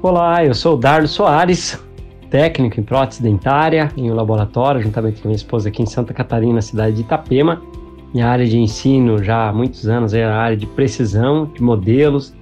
[0.00, 1.76] Olá, eu sou o Dardo Soares,
[2.30, 6.62] técnico em prótese dentária em um laboratório, juntamente com minha esposa aqui em Santa Catarina,
[6.62, 7.60] cidade de Itapema.
[8.14, 12.32] Minha área de ensino já há muitos anos é a área de precisão de modelos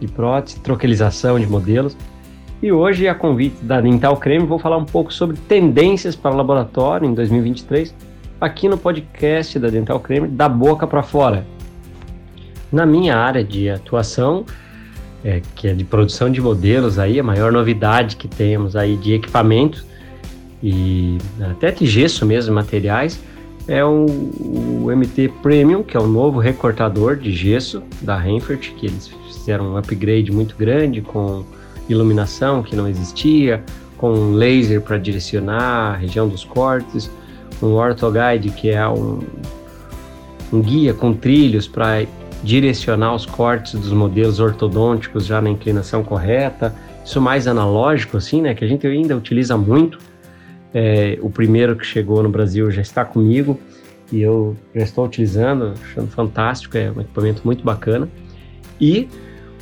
[0.00, 1.94] de prótese, troquelização de modelos.
[2.62, 6.36] E hoje, a convite da Dental Creme, vou falar um pouco sobre tendências para o
[6.38, 7.94] laboratório em 2023,
[8.40, 11.44] aqui no podcast da Dental Creme, da boca para fora.
[12.72, 14.46] Na minha área de atuação,
[15.24, 19.14] é, que é de produção de modelos, aí a maior novidade que temos aí de
[19.14, 19.84] equipamentos
[20.62, 21.18] e
[21.50, 23.20] até de gesso mesmo, materiais,
[23.66, 28.86] é o, o, MT Premium, que é o novo recortador de gesso da Renfert, que
[28.86, 31.44] eles fizeram um upgrade muito grande com
[31.88, 33.62] iluminação que não existia,
[33.96, 37.10] com laser para direcionar a região dos cortes,
[37.62, 39.20] um orthoguide que é um,
[40.52, 42.02] um guia com trilhos para
[42.44, 48.54] direcionar os cortes dos modelos ortodônticos já na inclinação correta, isso mais analógico assim, né,
[48.54, 49.98] que a gente ainda utiliza muito.
[50.72, 53.58] É, o primeiro que chegou no Brasil já está comigo
[54.12, 58.08] e eu já estou utilizando, achando fantástico, é um equipamento muito bacana.
[58.80, 59.08] E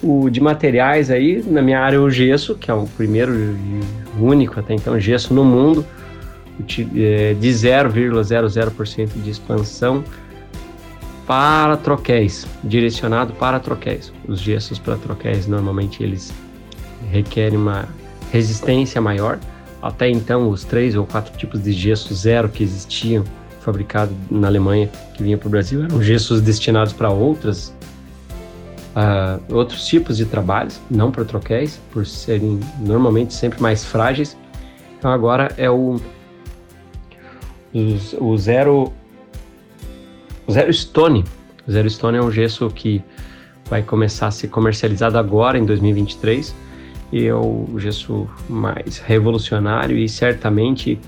[0.03, 3.81] o de materiais aí, na minha área, o gesso, que é o primeiro e
[4.21, 5.87] único até então gesso no mundo,
[6.97, 10.03] é, de 0,00% de expansão
[11.27, 14.13] para troquéis, direcionado para troquéis.
[14.27, 16.33] Os gessos para troquéis normalmente eles
[17.11, 17.89] requerem uma
[18.33, 19.39] resistência maior.
[19.81, 23.25] Até então, os três ou quatro tipos de gesso zero que existiam,
[23.61, 27.75] fabricados na Alemanha, que vinha para o Brasil, eram gessos destinados para outras
[28.97, 34.37] uh, outros tipos de trabalhos, não para troquéis, por serem normalmente sempre mais frágeis.
[34.99, 36.01] Então agora é o,
[37.75, 38.93] o, o zero
[40.53, 41.25] zero stone.
[41.71, 43.03] Zero stone é um gesso que
[43.69, 46.55] vai começar a ser comercializado agora em 2023
[47.13, 50.99] e é o gesso mais revolucionário e certamente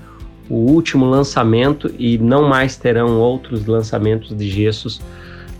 [0.49, 5.01] o último lançamento e não mais terão outros lançamentos de gessos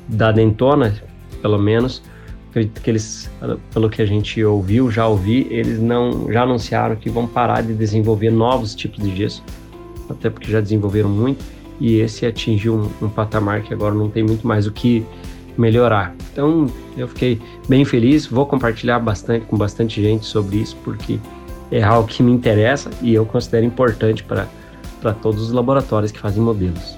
[0.07, 0.93] da Dentona,
[1.41, 2.03] pelo menos,
[2.49, 3.29] acredito que eles,
[3.73, 7.73] pelo que a gente ouviu, já ouvi, eles não já anunciaram que vão parar de
[7.73, 9.43] desenvolver novos tipos de gesso,
[10.07, 11.43] até porque já desenvolveram muito
[11.79, 15.05] e esse atingiu um, um patamar que agora não tem muito mais o que
[15.57, 16.13] melhorar.
[16.31, 21.19] Então eu fiquei bem feliz, vou compartilhar bastante com bastante gente sobre isso porque
[21.71, 26.41] é algo que me interessa e eu considero importante para todos os laboratórios que fazem
[26.41, 26.97] modelos.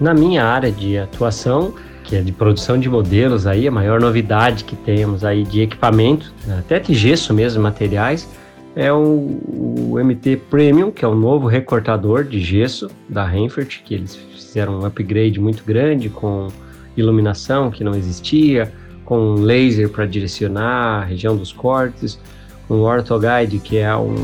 [0.00, 4.64] Na minha área de atuação, que é de produção de modelos aí, a maior novidade
[4.64, 8.28] que temos aí de equipamento, até de gesso mesmo, materiais,
[8.74, 9.40] é o,
[9.92, 14.80] o, MT Premium, que é o novo recortador de gesso da Renfert, que eles fizeram
[14.80, 16.48] um upgrade muito grande com
[16.96, 18.72] iluminação que não existia,
[19.04, 22.18] com laser para direcionar a região dos cortes,
[22.68, 24.14] com orthoguide, que é um,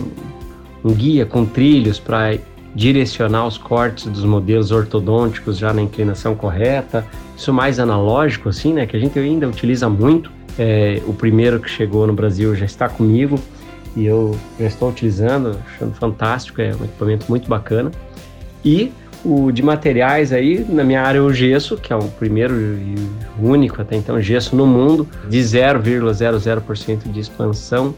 [0.84, 2.38] um guia com trilhos para
[2.74, 7.04] direcionar os cortes dos modelos ortodônticos já na inclinação correta,
[7.36, 8.86] isso mais analógico, assim, né?
[8.86, 10.30] Que a gente ainda utiliza muito.
[10.58, 13.38] É, o primeiro que chegou no Brasil já está comigo
[13.96, 17.90] e eu já estou utilizando, achando fantástico, é um equipamento muito bacana.
[18.64, 18.92] E
[19.24, 22.94] o de materiais aí, na minha área, o gesso, que é o primeiro e
[23.40, 27.94] único até então gesso no mundo, de 0,00% de expansão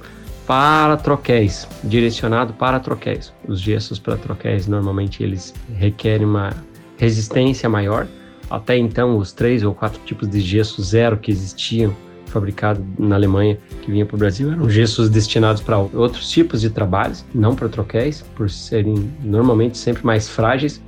[0.46, 3.32] para troquéis, direcionado para troquéis.
[3.46, 6.52] Os gessos para troquéis normalmente eles requerem uma
[6.96, 8.06] resistência maior
[8.50, 11.94] até então, os três ou quatro tipos de gesso zero que existiam
[12.28, 16.70] fabricados na Alemanha que vinha para o Brasil eram gessos destinados para outros tipos de
[16.70, 20.80] trabalhos, não para troquéis, por serem normalmente sempre mais frágeis.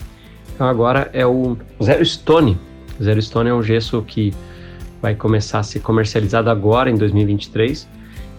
[0.54, 2.58] Então agora é o Zero Stone.
[2.98, 4.32] O Zero Stone é um gesso que
[5.00, 7.88] vai começar a ser comercializado agora em 2023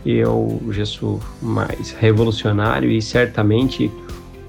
[0.06, 3.92] e é o gesso mais revolucionário e certamente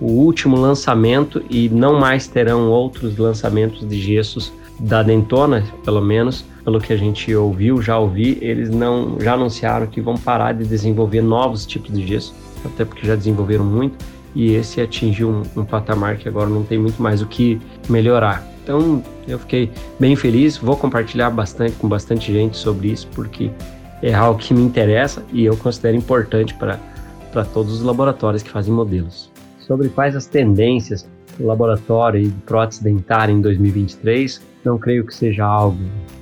[0.00, 6.44] o último lançamento e não mais terão outros lançamentos de gessos da Dentona, pelo menos,
[6.65, 10.65] pelo que a gente ouviu, já ouvi, eles não já anunciaram que vão parar de
[10.65, 13.96] desenvolver novos tipos de gesso, até porque já desenvolveram muito
[14.35, 18.46] e esse atingiu um, um patamar que agora não tem muito mais o que melhorar.
[18.62, 23.50] Então eu fiquei bem feliz, vou compartilhar bastante com bastante gente sobre isso porque
[24.02, 28.73] é algo que me interessa e eu considero importante para todos os laboratórios que fazem
[28.73, 29.31] modelos.
[29.61, 31.08] Sobre quais as tendências
[31.38, 35.79] do laboratório de prótese dentária em 2023, não creio que seja algo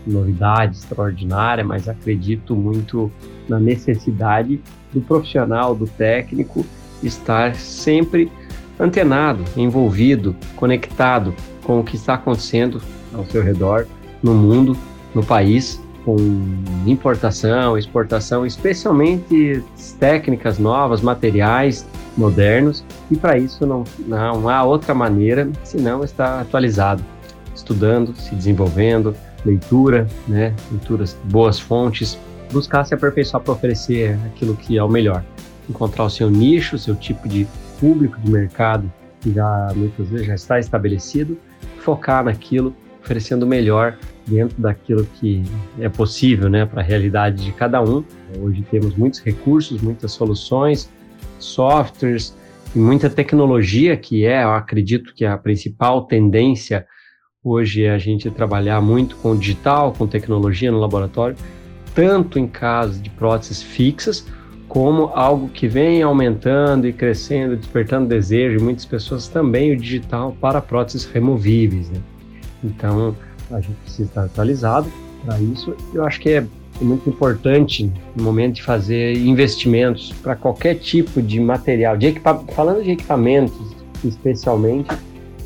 [0.06, 3.10] novidade extraordinária, mas acredito muito
[3.48, 4.60] na necessidade
[4.92, 6.64] do profissional, do técnico,
[7.02, 8.30] estar sempre
[8.78, 11.34] antenado, envolvido, conectado
[11.64, 12.80] com o que está acontecendo
[13.14, 13.86] ao seu redor,
[14.22, 14.76] no mundo,
[15.14, 16.16] no país com
[16.86, 19.62] importação, exportação, especialmente
[19.98, 21.86] técnicas novas, materiais
[22.16, 27.04] modernos, e para isso não, não há outra maneira senão estar atualizado,
[27.70, 29.14] estudando, se desenvolvendo,
[29.44, 32.18] leitura, né, leituras, boas fontes,
[32.52, 35.24] buscar se aperfeiçoar para oferecer aquilo que é o melhor,
[35.68, 37.46] encontrar o seu nicho, o seu tipo de
[37.78, 41.38] público de mercado que já muitas vezes já está estabelecido,
[41.78, 43.96] focar naquilo, oferecendo o melhor
[44.26, 45.42] dentro daquilo que
[45.78, 48.02] é possível, né, para a realidade de cada um.
[48.40, 50.90] Hoje temos muitos recursos, muitas soluções,
[51.38, 52.34] softwares
[52.74, 56.86] e muita tecnologia que é, eu acredito que é a principal tendência
[57.42, 61.36] hoje é a gente trabalhar muito com digital, com tecnologia no laboratório,
[61.94, 64.26] tanto em casos de próteses fixas,
[64.68, 70.36] como algo que vem aumentando e crescendo, despertando desejo de muitas pessoas também o digital
[70.40, 71.90] para próteses removíveis.
[71.90, 72.00] Né?
[72.62, 73.16] Então,
[73.50, 74.88] a gente precisa estar atualizado
[75.24, 75.74] para isso.
[75.92, 76.46] Eu acho que é
[76.80, 82.14] muito importante no momento de fazer investimentos para qualquer tipo de material, de
[82.54, 84.88] falando de equipamentos especialmente,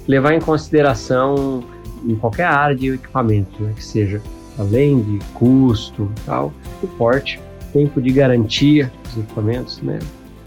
[0.06, 1.64] levar em consideração
[2.06, 4.20] em qualquer área de equipamento, né, que seja
[4.58, 7.40] além de custo tal, suporte,
[7.72, 9.98] tempo de garantia dos equipamentos, né?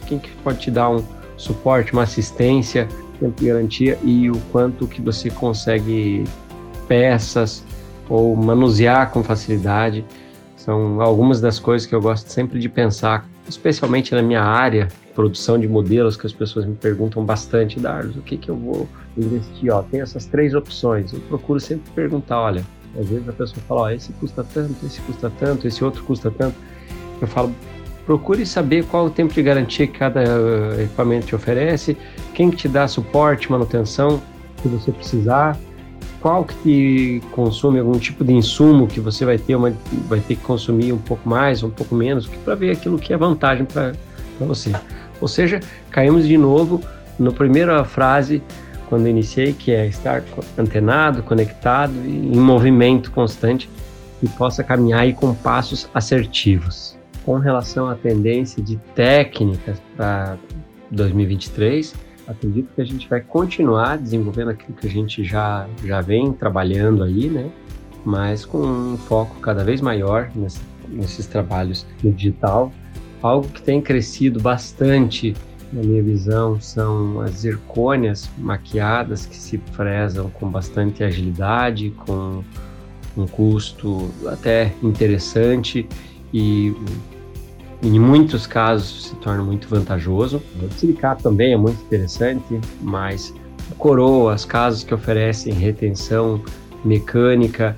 [0.08, 1.04] Quem que pode te dar um
[1.36, 2.88] suporte, uma assistência,
[3.20, 6.24] tempo de garantia e o quanto que você consegue
[6.88, 7.64] peças
[8.10, 10.06] ou manusear com facilidade.
[10.56, 15.58] São algumas das coisas que eu gosto sempre de pensar, especialmente na minha área, produção
[15.58, 19.74] de modelos, que as pessoas me perguntam bastante, Dardos, o que, que eu vou investir?
[19.74, 21.12] Ó, tem essas três opções.
[21.14, 22.64] Eu procuro sempre perguntar, olha,
[22.98, 26.30] às vezes a pessoa fala, ó, esse custa tanto, esse custa tanto, esse outro custa
[26.30, 26.56] tanto.
[27.22, 27.54] Eu falo,
[28.06, 31.98] procure saber qual o tempo de garantia que cada uh, equipamento te oferece,
[32.34, 34.22] quem que te dá suporte, manutenção
[34.62, 35.58] que você precisar,
[36.22, 39.74] qual que consome algum tipo de insumo que você vai ter uma,
[40.08, 43.18] vai ter que consumir um pouco mais, um pouco menos, para ver aquilo que é
[43.18, 43.94] vantagem para
[44.40, 44.74] você.
[45.22, 45.60] Ou seja,
[45.92, 46.82] caímos de novo
[47.20, 48.42] na primeira frase
[48.88, 50.24] quando iniciei, que é estar
[50.58, 53.70] antenado, conectado e em movimento constante
[54.22, 56.98] e possa caminhar aí com passos assertivos.
[57.26, 60.38] Com relação à tendência de técnicas para
[60.90, 61.94] 2023,
[62.28, 67.04] acredito que a gente vai continuar desenvolvendo aquilo que a gente já, já vem trabalhando
[67.04, 67.50] aí, né?
[68.06, 70.60] Mas com um foco cada vez maior nesse,
[70.90, 72.72] nesses trabalhos no digital.
[73.22, 75.36] Algo que tem crescido bastante,
[75.74, 82.44] na minha visão, são as zircônias maquiadas que se prezam com bastante agilidade, com
[83.18, 85.88] um custo até interessante
[86.32, 86.74] e
[87.82, 90.42] em muitos casos se torna muito vantajoso.
[90.62, 93.34] O silicato também é muito interessante, mas
[93.78, 96.42] coroas, casos que oferecem retenção
[96.84, 97.78] mecânica,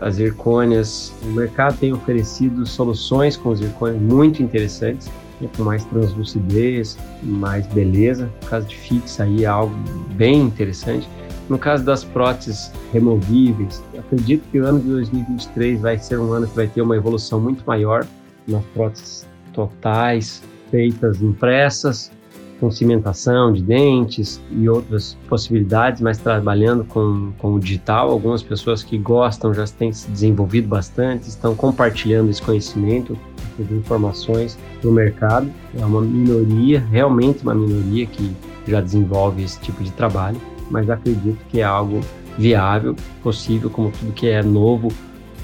[0.00, 5.08] as zircônias, o mercado tem oferecido soluções com zircônias muito interessantes,
[5.40, 8.30] né, com mais translucidez, mais beleza.
[8.42, 9.74] No caso de fixa aí é algo
[10.12, 11.08] bem interessante.
[11.48, 16.46] No caso das próteses removíveis, acredito que o ano de 2023 vai ser um ano
[16.46, 18.06] que vai ter uma evolução muito maior
[18.46, 22.10] nas próteses totais feitas impressas,
[22.60, 28.10] com cimentação de dentes e outras possibilidades, mas trabalhando com, com o digital.
[28.10, 33.18] Algumas pessoas que gostam já têm se desenvolvido bastante, estão compartilhando esse conhecimento,
[33.58, 35.50] essas informações no mercado.
[35.78, 38.34] É uma minoria, realmente uma minoria que
[38.66, 42.00] já desenvolve esse tipo de trabalho, mas acredito que é algo
[42.38, 44.88] viável, possível, como tudo que é novo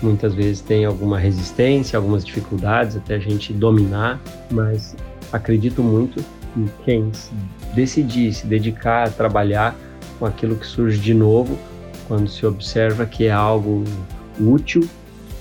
[0.03, 4.97] muitas vezes tem alguma resistência, algumas dificuldades até a gente dominar, mas
[5.33, 6.23] acredito muito
[6.55, 7.11] que quem
[7.75, 9.75] decidir se dedicar a trabalhar
[10.19, 11.59] com aquilo que surge de novo,
[12.07, 13.85] quando se observa que é algo
[14.41, 14.87] útil,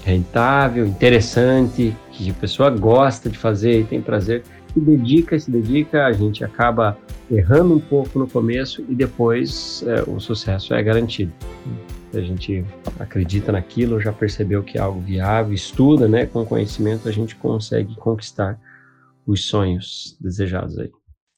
[0.04, 6.06] rentável, interessante, que a pessoa gosta de fazer e tem prazer, se dedica, se dedica,
[6.06, 6.98] a gente acaba
[7.30, 11.32] errando um pouco no começo e depois é, o sucesso é garantido
[12.14, 12.66] a gente
[13.00, 17.96] acredita naquilo, já percebeu que é algo viável, estuda, né, com conhecimento a gente consegue
[17.96, 18.60] conquistar
[19.26, 20.90] os sonhos desejados aí.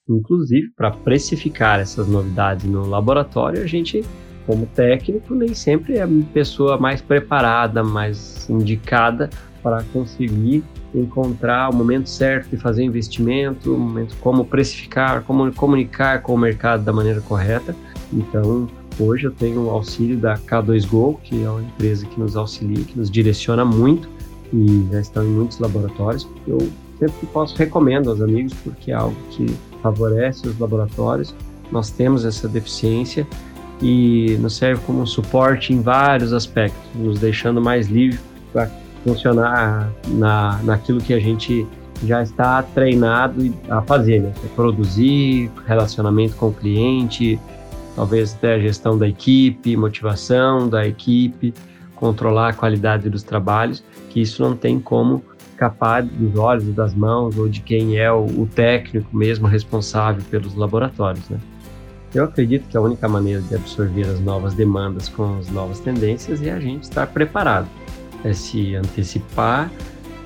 [0.10, 4.04] Inclusive, para precificar essas novidades no laboratório, a gente,
[4.46, 9.30] como técnico, nem sempre é a pessoa mais preparada, mais indicada
[9.62, 10.62] para conseguir
[10.94, 16.38] encontrar o momento certo de fazer investimento, o momento como precificar, como comunicar com o
[16.38, 17.74] mercado da maneira correta.
[18.12, 18.68] Então,
[19.00, 22.98] Hoje eu tenho o auxílio da K2Go, que é uma empresa que nos auxilia, que
[22.98, 24.08] nos direciona muito
[24.54, 26.28] e já estão em muitos laboratórios.
[26.48, 26.60] Eu
[27.00, 29.48] sempre posso recomendo aos amigos porque é algo que
[29.82, 31.34] favorece os laboratórios.
[31.72, 33.28] Nós temos essa deficiência
[33.82, 38.20] e nos serve como um suporte em vários aspectos, nos deixando mais livre
[38.52, 38.70] para
[39.04, 41.68] funcionar na, naquilo que a gente
[42.06, 44.34] já está treinado a fazer, né?
[44.56, 47.40] Produzir, relacionamento com o cliente,
[47.96, 51.54] talvez até a gestão da equipe, motivação da equipe,
[51.96, 57.38] controlar a qualidade dos trabalhos, que isso não tem como escapar dos olhos, das mãos
[57.38, 61.40] ou de quem é o, o técnico mesmo responsável pelos laboratórios, né?
[62.14, 66.44] Eu acredito que a única maneira de absorver as novas demandas com as novas tendências
[66.44, 67.68] é a gente estar preparado,
[68.24, 69.72] é se antecipar,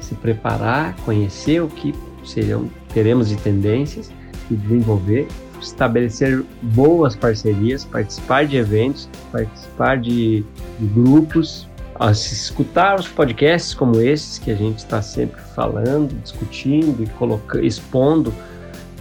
[0.01, 1.93] se preparar, conhecer o que
[2.25, 4.11] serão, teremos de tendências
[4.51, 5.27] e desenvolver,
[5.61, 10.43] estabelecer boas parcerias, participar de eventos, participar de,
[10.79, 11.67] de grupos,
[12.11, 18.33] escutar os podcasts como esses que a gente está sempre falando, discutindo e colocando, expondo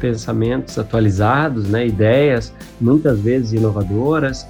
[0.00, 4.46] pensamentos atualizados, né, ideias, muitas vezes inovadoras,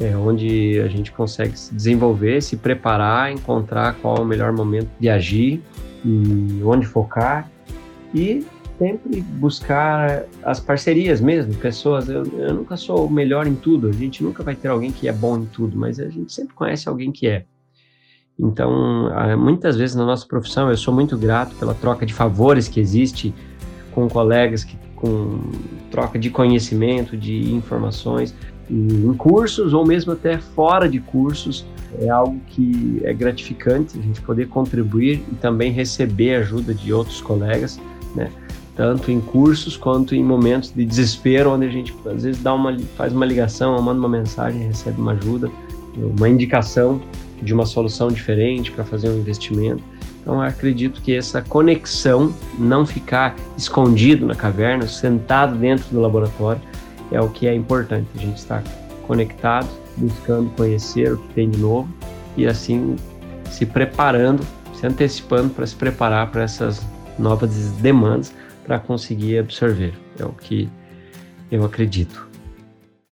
[0.00, 4.88] é, onde a gente consegue se desenvolver, se preparar, encontrar qual é o melhor momento
[4.98, 5.62] de agir
[6.04, 7.50] e onde focar.
[8.14, 8.46] E
[8.78, 12.08] sempre buscar as parcerias mesmo, pessoas.
[12.08, 15.08] Eu, eu nunca sou o melhor em tudo, a gente nunca vai ter alguém que
[15.08, 17.44] é bom em tudo, mas a gente sempre conhece alguém que é.
[18.38, 22.78] Então, muitas vezes na nossa profissão, eu sou muito grato pela troca de favores que
[22.78, 23.34] existe
[23.92, 25.40] com colegas que com
[25.90, 28.34] troca de conhecimento, de informações,
[28.68, 31.64] em cursos ou mesmo até fora de cursos.
[32.00, 37.20] É algo que é gratificante a gente poder contribuir e também receber ajuda de outros
[37.20, 37.80] colegas,
[38.14, 38.30] né?
[38.76, 42.78] Tanto em cursos quanto em momentos de desespero, onde a gente às vezes dá uma,
[42.96, 45.50] faz uma ligação, manda uma mensagem, recebe uma ajuda,
[45.96, 47.00] uma indicação
[47.40, 49.82] de uma solução diferente para fazer um investimento.
[50.20, 56.60] Então, acredito que essa conexão, não ficar escondido na caverna, sentado dentro do laboratório,
[57.10, 58.08] é o que é importante.
[58.16, 58.62] A gente estar
[59.06, 61.88] conectado, buscando conhecer o que tem de novo
[62.36, 62.96] e assim
[63.50, 66.84] se preparando, se antecipando para se preparar para essas
[67.18, 68.32] novas demandas
[68.66, 69.94] para conseguir absorver.
[70.18, 70.68] É o que
[71.50, 72.28] eu acredito.